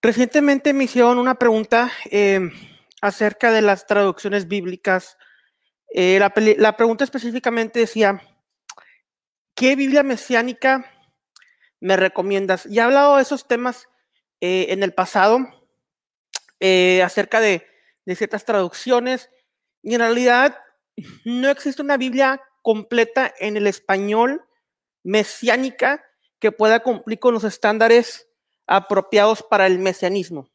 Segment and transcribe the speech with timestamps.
[0.00, 2.52] Recientemente me hicieron una pregunta em,
[3.00, 5.18] acerca de las traducciones bíblicas.
[5.90, 8.22] Eh, la, pregunta específicamente decía,
[9.56, 10.88] ¿qué Biblia mesiánica
[11.80, 12.64] me recomiendas?
[12.64, 13.88] Ya he hablado de esos temas
[14.40, 15.40] eh, en el pasado,
[16.60, 17.66] eh, acerca de,
[18.06, 19.30] de ciertas traducciones,
[19.82, 20.58] y en realidad
[21.24, 24.44] no existe una Biblia completa en el español
[25.02, 26.04] mesiánica
[26.38, 28.27] que pueda cumplir con los estándares
[28.68, 30.48] apropiados para el mesianismo.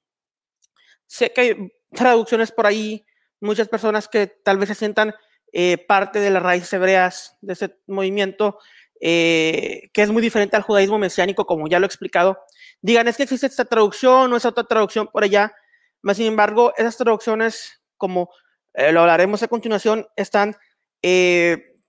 [1.07, 3.05] Sé que hay traducciones por ahí,
[3.41, 5.13] muchas personas que tal vez se sientan
[5.51, 8.57] eh, parte de las raíces hebreas de ese movimiento,
[9.01, 12.39] eh, que es muy diferente al judaísmo mesiánico, como ya lo he explicado,
[12.81, 15.53] digan, es que existe esta traducción o esa otra traducción por allá,
[16.01, 18.29] mas sin embargo, esas traducciones, como
[18.73, 20.55] eh, lo hablaremos a continuación, están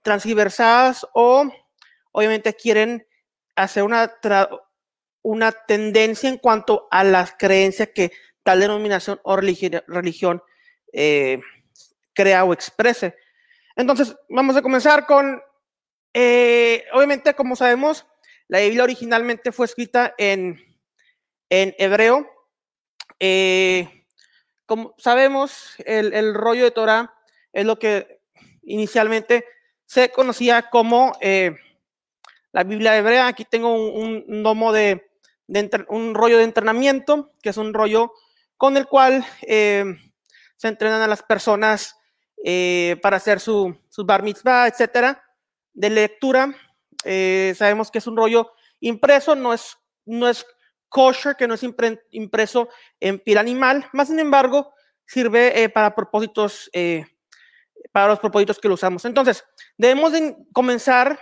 [0.02, 1.48] transversadas o
[2.10, 3.06] obviamente quieren
[3.54, 4.12] hacer una,
[5.24, 8.12] una tendencia en cuanto a las creencias que
[8.44, 10.42] tal denominación o religión,
[10.92, 11.40] eh,
[12.12, 13.16] crea o exprese.
[13.74, 15.42] Entonces, vamos a comenzar con,
[16.12, 18.06] eh, obviamente, como sabemos,
[18.48, 20.60] la Biblia originalmente fue escrita en,
[21.48, 22.30] en hebreo.
[23.18, 24.04] Eh,
[24.66, 27.14] como sabemos, el, rollo de Torah
[27.52, 28.20] es lo que
[28.62, 29.46] inicialmente
[29.86, 31.18] se conocía como
[32.52, 33.26] la Biblia hebrea.
[33.26, 35.13] Aquí tengo un, un domo de,
[35.88, 38.12] un rollo de entrenamiento, que es un rollo
[38.56, 39.84] con el cual eh,
[40.56, 41.96] se entrenan a las personas
[42.44, 45.22] eh, para hacer su, bar mitzvah, etcétera,
[45.72, 46.54] de lectura.
[47.04, 50.46] Eh, sabemos que es un rollo impreso, no es, no es
[50.88, 51.62] kosher, que no es
[52.10, 52.68] impreso
[53.00, 54.72] en piel animal, más sin embargo,
[55.06, 56.70] sirve para propósitos,
[57.92, 59.04] para los propósitos que lo usamos.
[59.04, 59.44] Entonces,
[59.76, 61.18] debemos de comenzar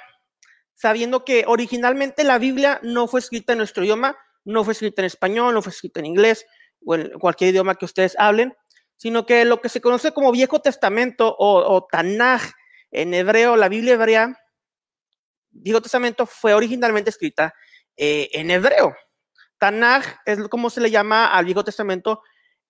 [0.82, 5.06] sabiendo que originalmente la Biblia no fue escrita en nuestro idioma, no fue escrita en
[5.06, 6.44] español, no fue escrita en inglés
[6.84, 8.52] o en cualquier idioma que ustedes hablen,
[8.96, 12.50] sino que lo que se conoce como Viejo Testamento o, Tanaj
[12.90, 14.36] en hebreo, la Biblia hebrea,
[15.50, 17.54] Viejo Testamento fue originalmente escrita
[17.96, 18.92] eh, en hebreo.
[19.58, 22.22] Tanaj es como se le llama al Viejo Testamento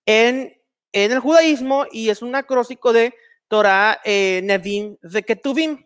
[0.05, 0.53] en,
[0.91, 3.15] en el judaísmo y es un acróstico de
[3.47, 5.83] Torah, eh, Nevim, Zeketuvim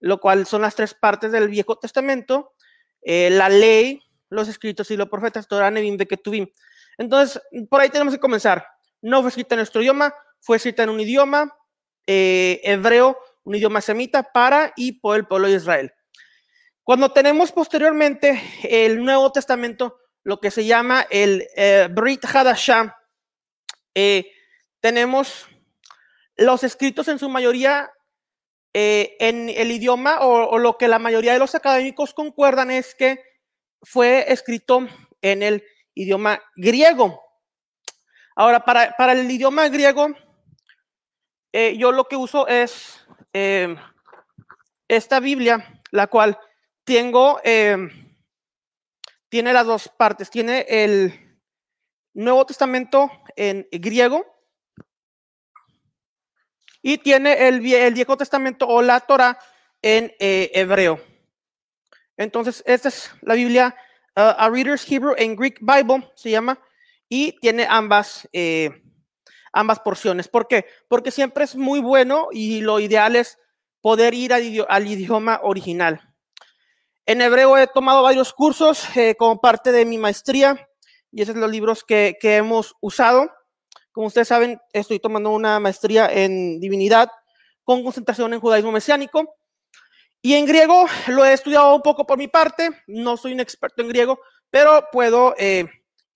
[0.00, 2.54] lo cual son las tres partes del Viejo Testamento,
[3.02, 5.72] eh, la ley, los escritos y los profetas, Torah.
[6.98, 8.66] Entonces, por ahí tenemos que comenzar.
[9.00, 11.56] No fue escrita en nuestro idioma, fue escrita en un idioma
[12.06, 15.92] eh, hebreo, un idioma semita para y por el pueblo de Israel.
[16.82, 22.96] Cuando tenemos posteriormente el Nuevo Testamento, lo que se llama el eh, Brit Hadashah,
[24.80, 25.48] tenemos
[26.36, 27.90] los escritos en su mayoría
[28.78, 33.24] eh, en el idioma o, lo que la mayoría de los académicos concuerdan es que
[33.80, 34.86] fue escrito
[35.22, 35.64] en el
[35.94, 37.18] idioma griego.
[38.34, 40.08] Ahora, para, el idioma griego,
[41.54, 43.78] eh, yo lo que uso es em,
[44.88, 46.38] esta Biblia, la cual
[46.84, 48.14] tengo, em,
[49.30, 50.28] tiene las dos partes.
[50.28, 51.38] Tiene el
[52.12, 54.35] Nuevo Testamento en griego
[56.86, 59.36] y tiene el, Viejo Testamento o la Torah
[59.82, 61.00] en eh, hebreo.
[62.16, 63.74] Entonces, esta es la Biblia,
[64.16, 66.60] uh, A Reader's Hebrew and Greek Bible, se llama,
[67.08, 68.84] y tiene ambas, eh,
[69.52, 70.28] ambas porciones.
[70.28, 70.64] ¿Por qué?
[70.86, 73.36] Porque siempre es muy bueno y lo ideal es
[73.80, 76.14] poder ir al, idioma original.
[77.04, 80.68] En hebreo he tomado varios cursos eh, como parte de mi maestría
[81.10, 83.28] y esos son los libros que, que hemos usado.
[83.96, 87.08] Como ustedes saben, estoy tomando una maestría en divinidad
[87.64, 89.38] con concentración en judaísmo mesiánico.
[90.20, 93.80] Y en griego lo he estudiado un poco por mi parte, no soy un experto
[93.80, 94.20] en griego,
[94.50, 95.64] pero puedo eh,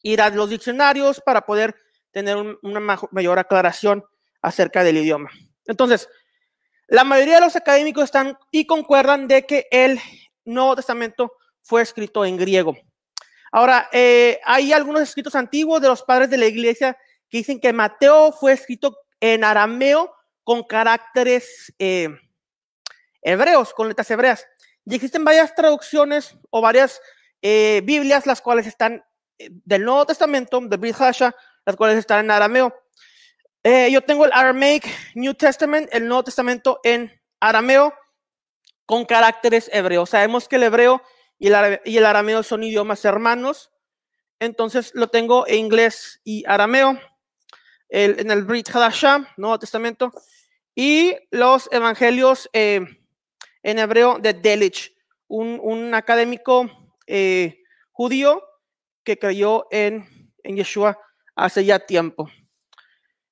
[0.02, 1.74] ir a los diccionarios para poder
[2.10, 4.04] tener una mayor aclaración
[4.42, 5.30] acerca del idioma.
[5.64, 6.06] Entonces,
[6.86, 9.98] la mayoría de los académicos están y concuerdan de que el
[10.44, 11.32] Nuevo Testamento
[11.62, 12.76] fue escrito en griego.
[13.50, 16.98] Ahora, eh, hay algunos escritos antiguos de los padres de la iglesia
[17.30, 20.12] que dicen que Mateo fue escrito en arameo
[20.42, 22.08] con caracteres eh,
[23.22, 24.46] hebreos, con letras hebreas.
[24.84, 27.00] Y existen varias traducciones o varias
[27.40, 29.04] eh, Biblias, las cuales están
[29.38, 31.34] eh, del Nuevo Testamento, de Brit Hasha,
[31.64, 32.74] las cuales están en arameo.
[33.64, 37.94] yo tengo el Aramaic New Testament, el Nuevo Testamento en arameo
[38.86, 40.10] con caracteres hebreos.
[40.10, 41.02] Sabemos que el hebreo
[41.38, 43.70] y el, y el arameo son idiomas hermanos.
[44.40, 46.98] Entonces lo tengo en inglés y arameo
[47.90, 50.12] en el Brit Hadashah, Nuevo Testamento,
[50.74, 52.80] y los evangelios eh,
[53.62, 54.94] en hebreo de Delich,
[55.26, 56.70] un, académico
[57.06, 58.42] eh, judío
[59.04, 60.08] que creyó en
[60.42, 60.98] en Yeshua
[61.34, 62.30] hace ya tiempo.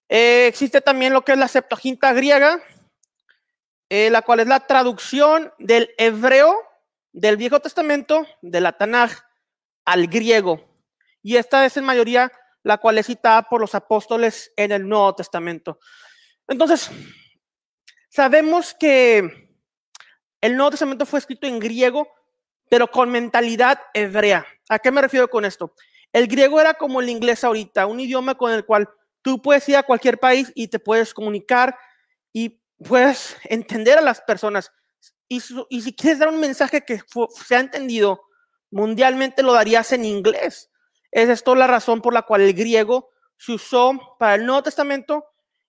[0.08, 2.62] Eh, existe también lo que es la Septuaginta griega,
[3.88, 6.54] la cual es la traducción del hebreo
[7.12, 9.12] del Viejo Testamento, de la Tanaj,
[9.86, 10.68] al griego.
[11.22, 12.30] Y esta es en mayoría
[12.68, 15.80] la cual es citada por los apóstoles en el Nuevo Testamento.
[16.46, 16.90] Entonces,
[18.10, 19.56] sabemos que
[20.42, 22.06] el Nuevo Testamento fue escrito en griego,
[22.68, 24.46] pero con mentalidad hebrea.
[24.68, 25.72] ¿A qué me refiero con esto?
[26.12, 28.86] El griego era como el inglés ahorita, un idioma con el cual
[29.22, 31.74] tú puedes ir a cualquier país y te puedes comunicar
[32.34, 34.70] y puedes entender a las personas.
[35.26, 37.00] Y, si quieres dar un mensaje que
[37.46, 38.20] se ha entendido
[38.70, 40.70] mundialmente, lo darías en inglés.
[41.10, 45.24] Es esto la razón por la cual el griego se usó para el Nuevo Testamento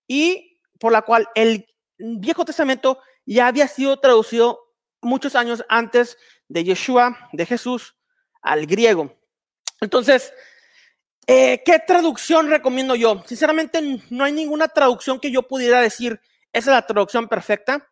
[0.08, 4.60] y por la cual el Viejo Testamento ya había sido traducido
[5.02, 7.96] muchos años antes de Yeshua, de Jesús,
[8.42, 9.16] al griego.
[9.82, 10.34] Entonces,
[11.28, 13.24] eh, ¿qué traducción recomiendo yo?
[13.26, 16.20] Sinceramente, no hay ninguna traducción que yo pudiera decir,
[16.52, 17.88] esa es la traducción perfecta.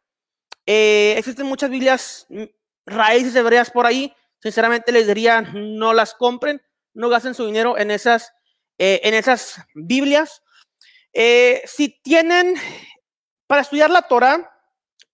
[0.65, 2.44] Eh, existen muchas Biblias mm,
[2.85, 4.13] raíces hebreas por ahí.
[4.41, 6.61] Sinceramente, les diría, no las compren,
[6.97, 8.33] no gasten su dinero en esas,
[8.77, 10.41] eh, en esas Biblias.
[11.65, 12.55] si tienen,
[13.47, 14.51] para estudiar la Torah,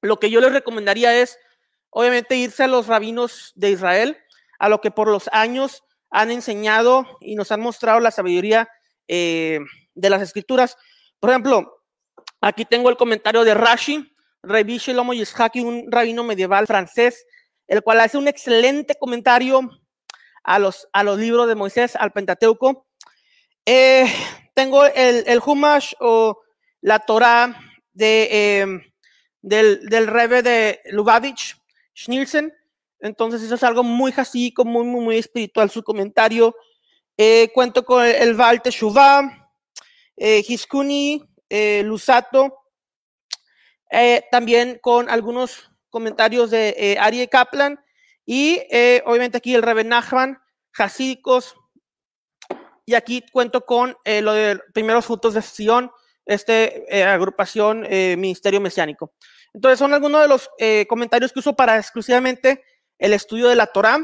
[0.01, 1.37] lo que yo les recomendaría es,
[1.89, 4.17] obviamente, irse a los rabinos de Israel,
[4.59, 8.69] a lo que por los años han enseñado y nos han mostrado la sabiduría
[9.07, 9.59] eh,
[9.93, 10.77] de las escrituras.
[11.19, 11.83] Por ejemplo,
[12.41, 14.13] aquí tengo el comentario de Rashi,
[14.43, 17.25] Rabbi Shlomo Yishaki, un rabino medieval francés,
[17.67, 19.69] el cual hace un excelente comentario
[20.43, 22.85] a los, a los libros de Moisés, al Pentateuco.
[23.65, 24.05] Eh,
[24.53, 26.41] tengo el, el Humash o
[26.81, 27.57] la Torah
[27.93, 28.67] de, eh,
[29.41, 31.55] del, del Rebe de Lubavitch,
[31.95, 32.53] Schnielsen,
[33.03, 36.55] entonces eso es algo muy jasíco, muy, muy, muy espiritual su comentario.
[37.17, 39.51] Eh, cuento con el Val Teshuvah,
[40.15, 42.59] eh, Hiskuni, eh, Lusato,
[44.31, 47.79] también con algunos comentarios de Ari Kaplan
[48.25, 48.61] y
[49.05, 50.41] obviamente aquí el Reben Nachman,
[50.71, 51.55] jasídicos.
[52.85, 55.89] Y aquí cuento con lo de primeros frutos de Sion,
[56.25, 59.13] este agrupación Ministerio Mesiánico.
[59.53, 60.49] Entonces son algunos de los
[60.87, 62.63] comentarios que uso para exclusivamente
[62.97, 63.99] el estudio de la Torah.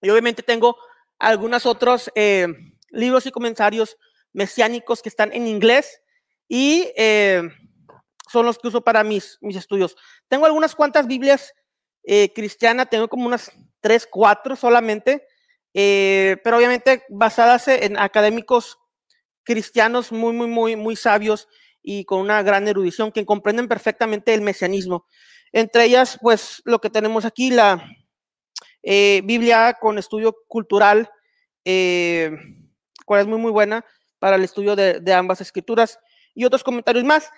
[0.00, 0.76] Y obviamente tengo
[1.18, 2.46] algunos otros eh,
[2.90, 3.96] libros y comentarios
[4.32, 6.00] mesiánicos que están en inglés
[6.48, 7.42] y eh,
[8.30, 9.96] son los que uso para mis, mis estudios.
[10.28, 11.54] Tengo algunas cuantas Biblias
[12.04, 15.26] eh, cristianas, tengo como unas tres, cuatro solamente,
[15.72, 18.78] pero obviamente basadas en académicos
[19.44, 21.48] cristianos muy, muy, muy, muy sabios
[21.82, 25.06] y con una gran erudición que comprenden perfectamente el mesianismo.
[25.52, 27.84] Entre ellas, pues lo que tenemos aquí, la
[28.82, 31.10] eh, Biblia con estudio cultural,
[31.64, 32.32] eh,
[33.06, 33.84] cual es muy, muy buena
[34.18, 36.00] para el estudio de, ambas escrituras
[36.34, 37.30] y otros comentarios más.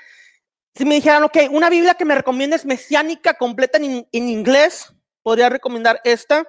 [0.76, 4.92] Si me dijeran, ok, una Biblia que me recomiendes mesiánica completa en, inglés,
[5.22, 6.46] podría recomendar esta,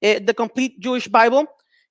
[0.00, 1.48] eh, The Complete Jewish Bible,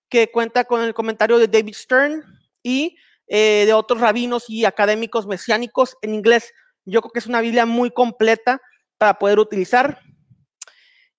[0.09, 2.23] que cuenta con el comentario de David Stern
[2.61, 2.97] y
[3.29, 6.53] de otros rabinos y académicos mesiánicos en inglés.
[6.85, 8.61] Yo creo que es una Biblia muy completa
[8.97, 9.99] para poder utilizar.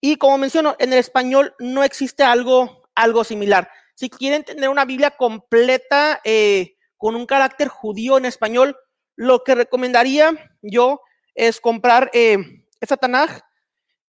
[0.01, 3.71] Y como menciono, en el español no existe algo, algo similar.
[3.95, 8.77] Si quieren tener una Biblia completa eh, con un carácter judío en español,
[9.19, 10.33] lo que recomendaría
[10.63, 11.01] yo
[11.35, 12.39] es comprar eh,
[12.81, 13.41] esta Tanaj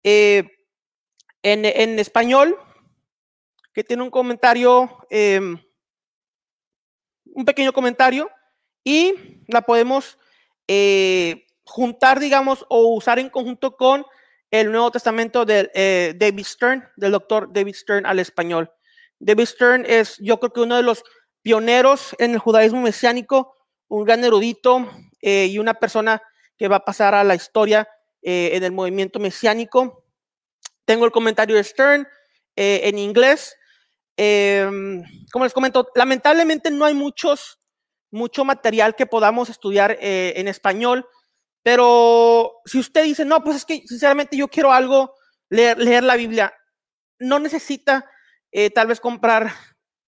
[0.04, 0.44] eh,
[1.42, 2.58] en, español,
[3.72, 5.58] que tiene un comentario, em,
[7.24, 8.30] un pequeño comentario,
[8.84, 9.14] y
[9.48, 10.18] la podemos
[11.64, 14.04] juntar, digamos, o usar en conjunto con
[14.50, 18.70] el Nuevo Testamento de eh, David Stern, del doctor David Stern al español.
[19.18, 21.02] David Stern es, yo creo que uno de los
[21.40, 23.57] pioneros en el judaísmo mesiánico,
[23.88, 24.88] un gran erudito
[25.20, 26.22] eh, y una persona
[26.56, 27.88] que va a pasar a la historia
[28.22, 30.04] eh, en el movimiento mesiánico.
[30.84, 32.06] Tengo el comentario de Stern
[32.56, 33.56] en inglés.
[34.16, 37.60] Em, como les comento, lamentablemente no hay muchos,
[38.10, 41.06] mucho material que podamos estudiar en español
[41.68, 45.14] pero si usted dice, no, pues es que sinceramente yo quiero algo,
[45.50, 46.54] leer, leer la Biblia,
[47.18, 48.10] no necesita
[48.52, 49.52] eh, tal vez comprar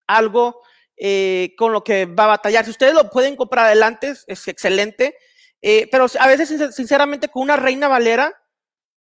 [0.06, 0.62] algo
[1.02, 2.64] eh, con lo que va a batallar.
[2.64, 5.16] Si ustedes lo pueden comprar adelante, es excelente.
[5.62, 8.34] Eh, pero a veces, sinceramente, con una reina valera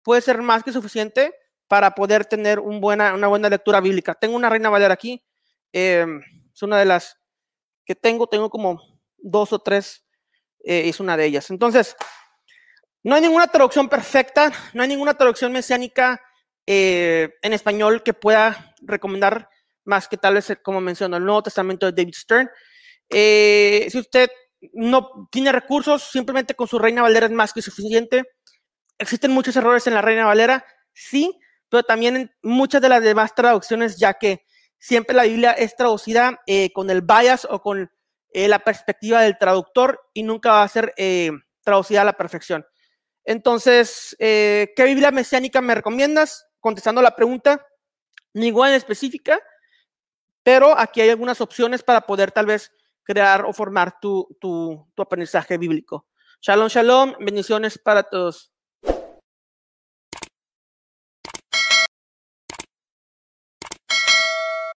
[0.03, 1.33] puede ser más que suficiente
[1.67, 4.13] para poder tener una buena lectura bíblica.
[4.15, 5.25] Tengo una reina valera aquí.
[5.73, 6.21] Em,
[6.53, 7.17] es una de las
[7.85, 8.27] que tengo.
[8.27, 8.81] Tengo como
[9.17, 10.03] dos o tres.
[10.63, 11.49] es una de ellas.
[11.49, 11.95] Entonces,
[13.03, 16.21] no hay ninguna traducción perfecta, no hay ninguna traducción mesiánica
[16.65, 19.49] eh, en español que pueda recomendar
[19.87, 22.49] más que tal vez, como mencionó, el Nuevo Testamento de David Stern.
[23.09, 24.29] Eh, si usted
[24.73, 28.23] no tiene recursos, simplemente con su Reina Valera es más que suficiente.
[28.97, 31.39] Existen muchos errores en la Reina Valera, sí,
[31.69, 34.45] pero también en muchas de las demás traducciones, ya que
[34.79, 37.91] siempre la Biblia es traducida eh, con el bias o con
[38.31, 41.31] eh, la perspectiva del traductor y nunca va a ser eh,
[41.63, 42.65] traducida a la perfección.
[43.23, 46.47] Entonces, ¿qué Biblia mesiánica me recomiendas?
[46.61, 47.61] Contestando la pregunta,
[48.33, 49.41] ninguna en específica,
[50.47, 52.71] pero aquí hay algunas opciones para poder tal vez
[53.03, 56.07] crear o formar tu, tu, aprendizaje bíblico.
[56.39, 58.53] Shalom, shalom, bendiciones para todos.